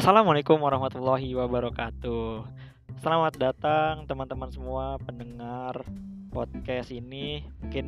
Assalamualaikum 0.00 0.56
warahmatullahi 0.56 1.36
wabarakatuh. 1.36 2.48
Selamat 3.04 3.36
datang 3.36 4.08
teman-teman 4.08 4.48
semua 4.48 4.96
pendengar 4.96 5.84
podcast 6.32 6.88
ini. 6.88 7.44
Mungkin 7.60 7.86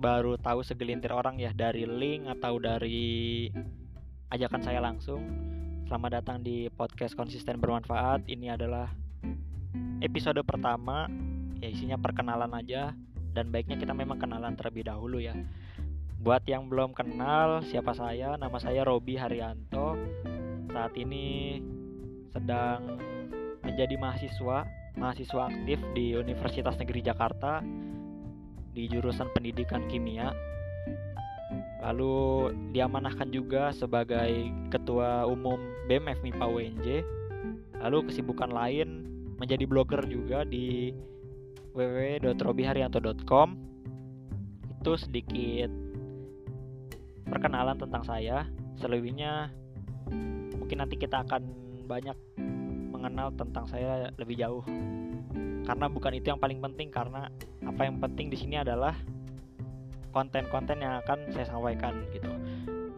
baru 0.00 0.40
tahu 0.40 0.64
segelintir 0.64 1.12
orang 1.12 1.36
ya 1.36 1.52
dari 1.52 1.84
link 1.84 2.32
atau 2.32 2.56
dari 2.56 3.44
ajakan 4.32 4.64
saya 4.64 4.80
langsung. 4.80 5.20
Selamat 5.84 6.24
datang 6.24 6.40
di 6.40 6.72
podcast 6.72 7.12
konsisten 7.12 7.60
bermanfaat. 7.60 8.24
Ini 8.24 8.56
adalah 8.56 8.88
episode 10.00 10.40
pertama. 10.48 11.12
Ya 11.60 11.68
isinya 11.68 12.00
perkenalan 12.00 12.56
aja 12.56 12.96
dan 13.36 13.52
baiknya 13.52 13.76
kita 13.76 13.92
memang 13.92 14.16
kenalan 14.16 14.56
terlebih 14.56 14.88
dahulu 14.88 15.20
ya. 15.20 15.36
Buat 16.24 16.48
yang 16.48 16.72
belum 16.72 16.96
kenal 16.96 17.60
siapa 17.68 17.92
saya, 17.92 18.40
nama 18.40 18.56
saya 18.56 18.80
Robi 18.88 19.20
Haryanto. 19.20 19.92
Saat 20.72 20.96
ini 20.96 21.60
sedang 22.32 22.96
menjadi 23.60 23.94
mahasiswa, 24.00 24.64
mahasiswa 24.96 25.52
aktif 25.52 25.78
di 25.92 26.16
Universitas 26.16 26.80
Negeri 26.80 27.04
Jakarta 27.04 27.60
di 28.72 28.88
jurusan 28.88 29.28
Pendidikan 29.36 29.84
Kimia. 29.92 30.32
Lalu 31.84 32.48
diamanahkan 32.72 33.28
juga 33.28 33.68
sebagai 33.76 34.48
ketua 34.72 35.28
umum 35.28 35.60
BEM 35.92 36.08
FMIPA 36.08 36.46
UNJ. 36.48 36.86
Lalu 37.84 38.08
kesibukan 38.08 38.48
lain 38.48 39.04
menjadi 39.36 39.68
blogger 39.68 40.06
juga 40.08 40.48
di 40.48 40.96
www.robiharyanto.com. 41.76 43.48
Itu 44.80 44.92
sedikit 44.96 45.68
perkenalan 47.28 47.76
tentang 47.76 48.08
saya. 48.08 48.48
Selebihnya 48.78 49.52
mungkin 50.72 50.88
nanti 50.88 50.96
kita 50.96 51.28
akan 51.28 51.42
banyak 51.84 52.16
mengenal 52.88 53.28
tentang 53.36 53.68
saya 53.68 54.08
lebih 54.16 54.40
jauh. 54.40 54.64
Karena 55.68 55.84
bukan 55.84 56.16
itu 56.16 56.32
yang 56.32 56.40
paling 56.40 56.64
penting 56.64 56.88
karena 56.88 57.28
apa 57.60 57.84
yang 57.84 58.00
penting 58.00 58.32
di 58.32 58.40
sini 58.40 58.56
adalah 58.56 58.96
konten-konten 60.16 60.80
yang 60.80 60.96
akan 61.04 61.28
saya 61.28 61.44
sampaikan 61.44 62.00
gitu. 62.16 62.32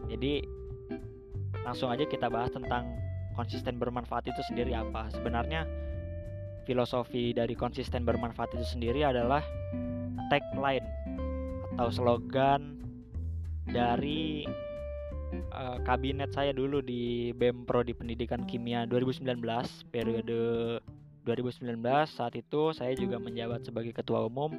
Jadi 0.07 0.47
langsung 1.67 1.91
aja 1.91 2.07
kita 2.07 2.31
bahas 2.31 2.47
tentang 2.55 2.95
konsisten 3.35 3.75
bermanfaat 3.75 4.23
itu 4.31 4.39
sendiri 4.47 4.71
apa. 4.71 5.11
Sebenarnya 5.11 5.67
filosofi 6.63 7.35
dari 7.35 7.59
konsisten 7.59 8.07
bermanfaat 8.07 8.55
itu 8.55 8.63
sendiri 8.71 9.03
adalah 9.03 9.43
tagline 10.31 10.87
atau 11.75 11.91
slogan 11.91 12.79
dari 13.67 14.47
uh, 15.53 15.77
kabinet 15.83 16.31
saya 16.31 16.51
dulu 16.51 16.79
di 16.79 17.31
BEM 17.35 17.63
Prodi 17.67 17.95
Pendidikan 17.95 18.43
Kimia 18.43 18.83
2019 18.87 19.41
periode 19.89 20.39
2019 21.25 21.81
saat 22.05 22.33
itu 22.37 22.71
saya 22.71 22.93
juga 22.93 23.17
menjabat 23.17 23.65
sebagai 23.65 23.91
ketua 23.91 24.29
umum. 24.29 24.53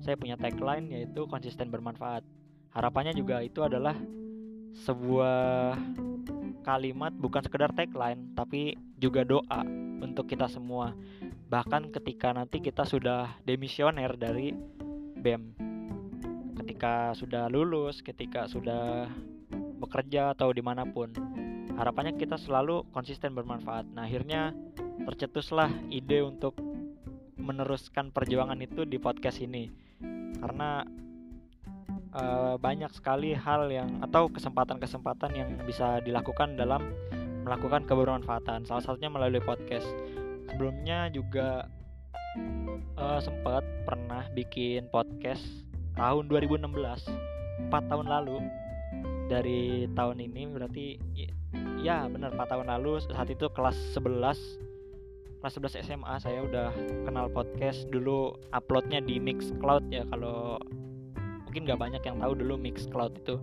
Saya 0.00 0.16
punya 0.16 0.34
tagline 0.40 0.88
yaitu 0.88 1.28
konsisten 1.28 1.68
bermanfaat. 1.68 2.24
Harapannya 2.72 3.12
juga 3.12 3.44
itu 3.44 3.60
adalah 3.60 3.96
sebuah 4.84 5.76
kalimat 6.64 7.14
bukan 7.14 7.40
sekedar 7.46 7.72
tagline 7.72 8.32
tapi 8.32 8.76
juga 8.96 9.22
doa 9.22 9.62
untuk 10.00 10.26
kita 10.28 10.48
semua. 10.48 10.96
Bahkan 11.52 11.94
ketika 11.94 12.32
nanti 12.32 12.64
kita 12.64 12.82
sudah 12.88 13.36
demisioner 13.44 14.16
dari 14.16 14.56
BEM 15.20 15.76
ketika 16.66 17.14
sudah 17.14 17.46
lulus, 17.46 18.02
ketika 18.02 18.50
sudah 18.50 19.06
bekerja 19.76 20.32
atau 20.32 20.50
di 20.50 20.64
mana 20.64 20.88
pun. 20.88 21.12
Harapannya 21.76 22.16
kita 22.16 22.40
selalu 22.40 22.88
konsisten 22.90 23.36
bermanfaat. 23.36 23.84
Nah 23.92 24.08
akhirnya 24.08 24.56
tercetuslah 25.04 25.68
ide 25.92 26.24
untuk 26.24 26.56
meneruskan 27.36 28.10
perjuangan 28.10 28.58
itu 28.58 28.88
di 28.88 28.96
podcast 28.96 29.38
ini 29.44 29.70
karena 30.40 30.82
uh, 32.16 32.56
banyak 32.56 32.90
sekali 32.96 33.36
hal 33.36 33.68
yang 33.68 34.00
atau 34.02 34.26
kesempatan-kesempatan 34.32 35.30
yang 35.36 35.50
bisa 35.68 36.00
dilakukan 36.02 36.56
dalam 36.56 36.82
melakukan 37.46 37.86
kebermanfaatan. 37.86 38.66
Salah 38.66 38.82
satunya 38.82 39.12
melalui 39.12 39.38
podcast. 39.44 39.86
Sebelumnya 40.50 41.12
juga 41.12 41.68
uh, 42.96 43.20
sempat 43.22 43.62
pernah 43.84 44.26
bikin 44.32 44.88
podcast 44.90 45.44
tahun 45.96 46.28
2016 46.28 46.66
4 46.66 47.90
tahun 47.90 48.06
lalu 48.06 48.36
dari 49.26 49.90
tahun 49.92 50.22
ini 50.22 50.42
berarti 50.54 50.86
ya 51.82 52.06
benar 52.06 52.34
4 52.34 52.46
tahun 52.46 52.66
lalu 52.70 53.02
saat 53.02 53.26
itu 53.30 53.50
kelas 53.50 53.74
11 53.98 55.42
kelas 55.42 55.52
11 55.58 55.86
SMA 55.86 56.14
saya 56.22 56.42
udah 56.46 56.70
kenal 57.06 57.26
podcast 57.30 57.86
dulu 57.90 58.34
uploadnya 58.54 59.02
di 59.02 59.18
Mixcloud 59.18 59.90
ya 59.90 60.06
kalau 60.10 60.58
mungkin 61.46 61.66
nggak 61.66 61.80
banyak 61.80 62.02
yang 62.06 62.18
tahu 62.22 62.32
dulu 62.38 62.54
Mixcloud 62.58 63.14
itu 63.18 63.36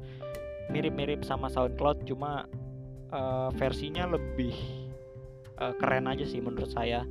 mirip-mirip 0.72 1.28
sama 1.28 1.52
SoundCloud 1.52 2.08
cuma 2.08 2.48
uh, 3.12 3.52
versinya 3.60 4.08
lebih 4.08 4.56
uh, 5.60 5.76
keren 5.76 6.08
aja 6.08 6.24
sih 6.24 6.40
menurut 6.40 6.72
saya 6.72 7.04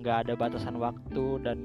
nggak 0.00 0.28
ada 0.28 0.32
batasan 0.38 0.78
waktu 0.80 1.26
dan 1.44 1.58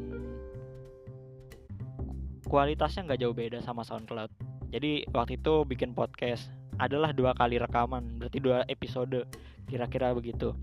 kualitasnya 2.51 3.07
nggak 3.07 3.21
jauh 3.21 3.35
beda 3.37 3.63
sama 3.63 3.85
SoundCloud. 3.85 4.31
Jadi 4.71 5.03
waktu 5.11 5.35
itu 5.37 5.67
bikin 5.67 5.91
podcast 5.91 6.47
adalah 6.79 7.11
dua 7.11 7.35
kali 7.35 7.59
rekaman, 7.59 8.17
berarti 8.17 8.39
dua 8.39 8.63
episode 8.71 9.27
kira-kira 9.67 10.15
begitu. 10.15 10.55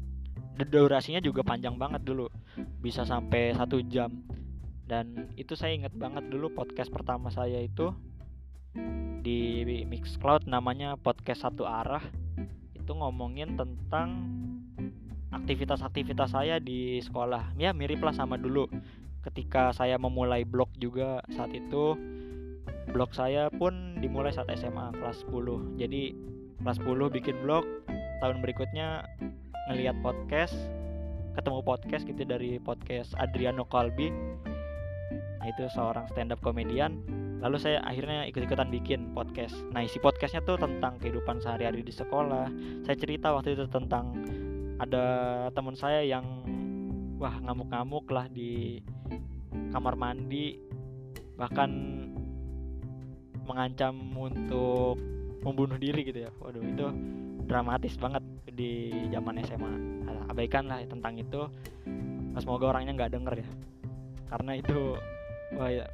Durasinya 0.58 1.22
juga 1.22 1.46
panjang 1.46 1.78
banget 1.78 2.02
dulu, 2.02 2.26
bisa 2.82 3.04
sampai 3.06 3.54
satu 3.54 3.84
jam. 3.86 4.10
Dan 4.88 5.28
itu 5.36 5.52
saya 5.52 5.76
inget 5.76 5.92
banget 5.94 6.26
dulu 6.32 6.50
podcast 6.50 6.88
pertama 6.88 7.28
saya 7.28 7.60
itu 7.60 7.92
di 9.20 9.60
Mixcloud 9.84 10.48
namanya 10.48 10.96
podcast 10.96 11.44
satu 11.44 11.68
arah 11.68 12.00
itu 12.72 12.92
ngomongin 12.96 13.60
tentang 13.60 14.24
aktivitas-aktivitas 15.28 16.32
saya 16.32 16.56
di 16.56 16.96
sekolah 17.04 17.52
ya 17.60 17.76
mirip 17.76 18.00
lah 18.00 18.16
sama 18.16 18.40
dulu 18.40 18.64
ketika 19.20 19.76
saya 19.76 20.00
memulai 20.00 20.48
blog 20.48 20.72
juga 20.80 21.20
saat 21.28 21.52
itu 21.52 21.92
blog 22.98 23.14
saya 23.14 23.46
pun 23.54 23.94
dimulai 24.02 24.34
saat 24.34 24.50
SMA 24.58 24.90
kelas 24.98 25.22
10 25.30 25.78
jadi 25.78 26.18
kelas 26.66 26.82
10 26.82 27.14
bikin 27.14 27.38
blog 27.46 27.62
tahun 28.18 28.42
berikutnya 28.42 29.06
ngelihat 29.70 29.94
podcast 30.02 30.58
ketemu 31.38 31.62
podcast 31.62 32.02
gitu 32.10 32.26
dari 32.26 32.58
podcast 32.58 33.14
Adriano 33.14 33.62
Kalbi 33.70 34.10
nah 35.38 35.46
itu 35.46 35.70
seorang 35.70 36.10
stand 36.10 36.34
up 36.34 36.42
komedian. 36.42 36.98
Lalu 37.38 37.56
saya 37.62 37.78
akhirnya 37.86 38.26
ikut-ikutan 38.26 38.66
bikin 38.74 39.14
podcast. 39.14 39.54
Nah 39.70 39.86
isi 39.86 40.02
podcastnya 40.02 40.42
tuh 40.42 40.58
tentang 40.58 40.98
kehidupan 40.98 41.38
sehari-hari 41.38 41.86
di 41.86 41.94
sekolah. 41.94 42.50
Saya 42.82 42.96
cerita 42.98 43.30
waktu 43.30 43.54
itu 43.54 43.70
tentang 43.70 44.10
ada 44.82 45.06
teman 45.54 45.78
saya 45.78 46.02
yang 46.02 46.26
wah 47.22 47.38
ngamuk-ngamuk 47.38 48.10
lah 48.10 48.26
di 48.26 48.82
kamar 49.70 49.94
mandi. 49.94 50.58
Bahkan 51.38 51.70
mengancam 53.48 53.96
untuk 54.12 55.00
membunuh 55.40 55.80
diri 55.80 56.04
gitu 56.04 56.28
ya. 56.28 56.30
Waduh 56.44 56.60
itu 56.60 56.86
dramatis 57.48 57.96
banget 57.96 58.20
di 58.52 58.92
zaman 59.08 59.40
SMA 59.42 59.72
abaikan 60.28 60.68
lah 60.68 60.84
tentang 60.86 61.18
itu. 61.18 61.48
Semoga 62.38 62.70
orangnya 62.70 62.94
nggak 62.94 63.12
denger 63.18 63.34
ya. 63.42 63.48
Karena 64.30 64.52
itu 64.54 64.94
wah 65.56 65.72
ya, 65.72 65.88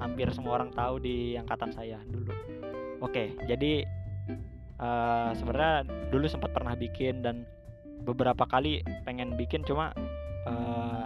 hampir 0.00 0.30
semua 0.30 0.62
orang 0.62 0.70
tahu 0.72 1.02
di 1.02 1.36
angkatan 1.36 1.74
saya 1.74 1.98
dulu. 2.08 2.32
Oke 3.02 3.34
jadi 3.50 3.82
uh, 4.78 5.34
sebenarnya 5.34 5.84
dulu 6.08 6.26
sempat 6.30 6.54
pernah 6.54 6.78
bikin 6.78 7.20
dan 7.20 7.42
beberapa 8.06 8.46
kali 8.46 8.82
pengen 9.02 9.34
bikin 9.34 9.66
cuma 9.66 9.90
uh, 10.46 11.04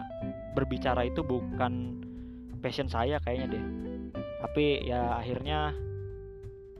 berbicara 0.56 1.08
itu 1.08 1.20
bukan 1.24 2.00
passion 2.60 2.88
saya 2.88 3.20
kayaknya 3.24 3.58
deh. 3.58 3.64
Tapi 4.44 4.64
ya 4.86 5.18
akhirnya 5.18 5.72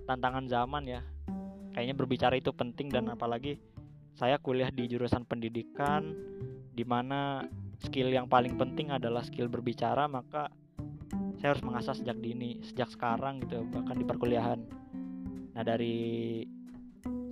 tantangan 0.06 0.46
zaman 0.46 0.86
ya 0.86 1.02
kayaknya 1.74 1.94
berbicara 1.98 2.34
itu 2.38 2.54
penting 2.54 2.88
dan 2.88 3.10
apalagi 3.12 3.58
saya 4.16 4.40
kuliah 4.40 4.72
di 4.72 4.88
jurusan 4.88 5.28
pendidikan 5.28 6.16
di 6.72 6.86
mana 6.86 7.44
skill 7.82 8.08
yang 8.08 8.30
paling 8.30 8.56
penting 8.56 8.94
adalah 8.94 9.20
skill 9.20 9.52
berbicara 9.52 10.08
maka 10.08 10.48
saya 11.36 11.52
harus 11.52 11.66
mengasah 11.66 11.92
sejak 11.92 12.16
dini 12.22 12.64
sejak 12.64 12.88
sekarang 12.88 13.44
gitu 13.44 13.66
bahkan 13.68 13.98
di 14.00 14.06
perkuliahan 14.08 14.60
nah 15.52 15.60
dari 15.60 16.40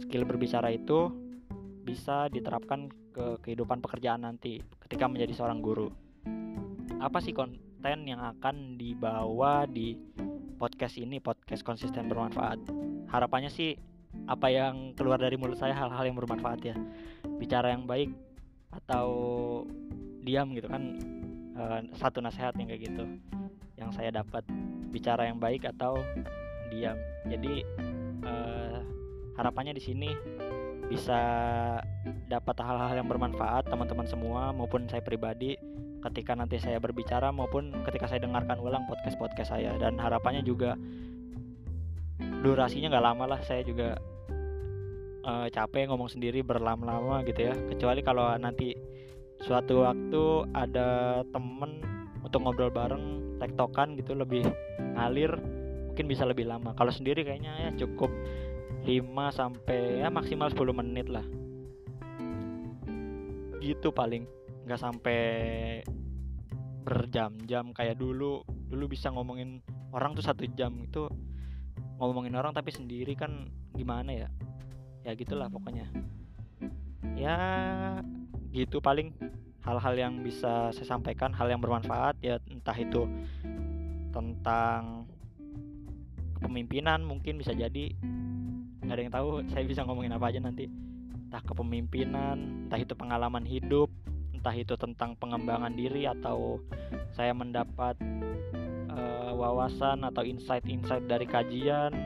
skill 0.04 0.28
berbicara 0.28 0.68
itu 0.74 1.08
bisa 1.84 2.32
diterapkan 2.32 2.88
ke 3.14 3.38
kehidupan 3.44 3.78
pekerjaan 3.78 4.26
nanti 4.26 4.58
ketika 4.82 5.06
menjadi 5.06 5.36
seorang 5.36 5.60
guru. 5.62 5.92
Apa 6.98 7.20
sih 7.20 7.36
konten 7.36 8.08
yang 8.08 8.18
akan 8.18 8.80
dibawa 8.80 9.68
di 9.68 9.94
podcast 10.64 10.96
ini, 10.96 11.20
podcast 11.20 11.60
konsisten 11.60 12.08
bermanfaat? 12.08 12.56
Harapannya 13.12 13.52
sih 13.52 13.76
apa 14.24 14.48
yang 14.48 14.96
keluar 14.96 15.20
dari 15.20 15.36
mulut 15.36 15.60
saya 15.60 15.76
hal-hal 15.76 16.08
yang 16.08 16.16
bermanfaat 16.16 16.60
ya. 16.64 16.76
bicara 17.36 17.76
yang 17.76 17.84
baik 17.84 18.08
atau 18.72 19.08
diam 20.24 20.56
gitu 20.56 20.64
kan 20.72 20.96
uh, 21.60 21.84
satu 22.00 22.24
nasihat 22.24 22.56
yang 22.56 22.72
kayak 22.72 22.88
gitu 22.88 23.04
yang 23.76 23.92
saya 23.92 24.08
dapat 24.08 24.40
bicara 24.88 25.28
yang 25.28 25.36
baik 25.36 25.68
atau 25.68 26.00
diam 26.72 26.96
jadi 27.28 27.60
uh, 28.24 28.80
harapannya 29.36 29.76
di 29.76 29.82
sini 29.84 30.10
bisa 30.88 31.20
dapat 32.28 32.56
hal-hal 32.60 33.00
yang 33.00 33.08
bermanfaat 33.08 33.68
teman-teman 33.68 34.06
semua 34.08 34.52
maupun 34.52 34.84
saya 34.88 35.00
pribadi 35.00 35.56
ketika 36.04 36.36
nanti 36.36 36.60
saya 36.60 36.76
berbicara 36.76 37.32
maupun 37.32 37.72
ketika 37.88 38.04
saya 38.04 38.20
dengarkan 38.20 38.60
ulang 38.60 38.84
podcast-podcast 38.84 39.56
saya. 39.56 39.72
Dan 39.80 39.96
harapannya 39.96 40.44
juga 40.44 40.76
durasinya 42.44 42.92
nggak 42.92 43.04
lama 43.04 43.24
lah 43.24 43.40
saya 43.40 43.64
juga 43.64 43.96
uh, 45.24 45.48
capek 45.48 45.88
ngomong 45.88 46.12
sendiri 46.12 46.44
berlama-lama 46.44 47.24
gitu 47.24 47.48
ya. 47.48 47.54
Kecuali 47.56 48.04
kalau 48.04 48.28
nanti 48.36 48.76
suatu 49.40 49.88
waktu 49.88 50.22
ada 50.52 51.20
temen 51.32 51.80
untuk 52.20 52.44
ngobrol 52.44 52.72
bareng 52.72 53.36
tektokan 53.40 53.96
gitu 53.98 54.16
lebih 54.16 54.44
ngalir 54.96 55.36
mungkin 55.90 56.06
bisa 56.10 56.28
lebih 56.28 56.44
lama. 56.48 56.76
Kalau 56.76 56.92
sendiri 56.92 57.24
kayaknya 57.24 57.52
ya 57.68 57.70
cukup 57.80 58.12
5 58.84 59.00
sampai 59.32 60.04
ya 60.04 60.12
maksimal 60.12 60.52
10 60.52 60.76
menit 60.76 61.08
lah. 61.08 61.24
Gitu 63.64 63.88
paling. 63.96 64.28
Nggak 64.68 64.80
sampai 64.80 65.20
berjam-jam. 66.84 67.72
Kayak 67.72 67.96
dulu 67.96 68.44
dulu 68.44 68.84
bisa 68.92 69.08
ngomongin 69.08 69.64
orang 69.96 70.12
tuh 70.12 70.24
satu 70.24 70.44
jam 70.52 70.76
itu 70.84 71.08
ngomongin 71.96 72.36
orang 72.36 72.52
tapi 72.52 72.68
sendiri 72.68 73.16
kan 73.16 73.48
gimana 73.72 74.12
ya? 74.12 74.28
Ya 75.08 75.16
gitulah 75.16 75.48
pokoknya. 75.48 75.88
Ya 77.16 77.36
gitu 78.52 78.84
paling. 78.84 79.16
Hal-hal 79.64 79.96
yang 79.96 80.20
bisa 80.20 80.76
saya 80.76 80.84
sampaikan 80.84 81.32
hal 81.32 81.48
yang 81.48 81.56
bermanfaat 81.56 82.20
ya 82.20 82.36
entah 82.52 82.76
itu 82.76 83.08
tentang 84.12 85.08
kepemimpinan 86.36 87.00
mungkin 87.00 87.40
bisa 87.40 87.56
jadi 87.56 87.96
nggak 88.84 88.96
ada 88.96 89.02
yang 89.02 89.14
tahu 89.14 89.28
saya 89.48 89.64
bisa 89.64 89.80
ngomongin 89.82 90.12
apa 90.12 90.28
aja 90.28 90.40
nanti. 90.44 90.68
Entah 91.28 91.42
kepemimpinan 91.42 92.68
entah 92.68 92.78
itu 92.78 92.92
pengalaman 92.92 93.42
hidup 93.42 93.88
entah 94.36 94.52
itu 94.52 94.76
tentang 94.76 95.16
pengembangan 95.16 95.72
diri 95.72 96.04
atau 96.04 96.60
saya 97.16 97.32
mendapat 97.32 97.96
uh, 98.92 99.32
wawasan 99.32 100.04
atau 100.04 100.20
insight-insight 100.20 101.08
dari 101.08 101.24
kajian 101.24 101.96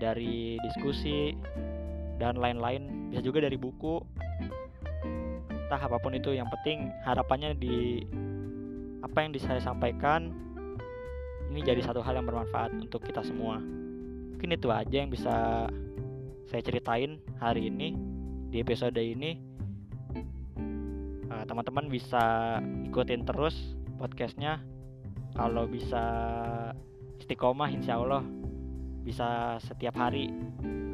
dari 0.00 0.56
diskusi 0.64 1.36
dan 2.16 2.40
lain-lain. 2.40 3.12
Bisa 3.12 3.20
juga 3.20 3.44
dari 3.44 3.60
buku. 3.60 4.00
Entah 5.68 5.80
apa 5.80 6.00
pun 6.00 6.16
itu 6.16 6.32
yang 6.32 6.48
penting 6.48 6.88
harapannya 7.04 7.52
di 7.60 8.08
apa 9.04 9.20
yang 9.20 9.36
saya 9.36 9.60
sampaikan 9.60 10.32
ini 11.52 11.60
jadi 11.60 11.84
satu 11.84 12.00
hal 12.00 12.16
yang 12.16 12.26
bermanfaat 12.26 12.72
untuk 12.72 13.04
kita 13.04 13.20
semua 13.20 13.60
mungkin 14.34 14.60
itu 14.60 14.68
aja 14.68 14.96
yang 14.98 15.08
bisa 15.14 15.70
saya 16.50 16.62
ceritain 16.66 17.22
hari 17.38 17.70
ini 17.70 17.94
di 18.50 18.58
episode 18.60 18.98
ini. 18.98 19.38
Teman-teman 21.44 21.88
bisa 21.92 22.58
ikutin 22.88 23.22
terus 23.22 23.76
podcastnya. 23.96 24.60
Kalau 25.32 25.64
bisa 25.70 26.02
istiqomah 27.20 27.68
insya 27.72 28.00
Allah 28.00 28.20
bisa 29.04 29.60
setiap 29.60 29.96
hari 29.96 30.32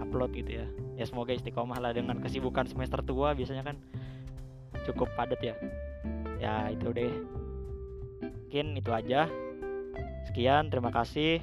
upload 0.02 0.34
gitu 0.34 0.62
ya. 0.62 0.66
Ya 0.98 1.04
semoga 1.06 1.34
istiqomah 1.34 1.78
lah 1.78 1.94
dengan 1.94 2.18
kesibukan 2.18 2.66
semester 2.66 3.00
tua 3.02 3.34
biasanya 3.34 3.62
kan 3.62 3.76
cukup 4.86 5.10
padat 5.14 5.38
ya. 5.38 5.54
Ya 6.42 6.70
itu 6.74 6.90
deh. 6.90 7.14
Mungkin 8.22 8.78
itu 8.78 8.90
aja. 8.90 9.30
Sekian 10.26 10.70
terima 10.70 10.90
kasih 10.90 11.42